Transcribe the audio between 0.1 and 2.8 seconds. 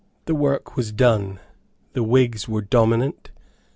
The work was done. The Whigs were